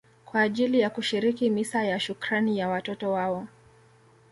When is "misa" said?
1.49-1.83